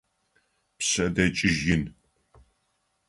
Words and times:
Пшъэдэкӏыжь 0.77 1.61
ин. 1.73 1.83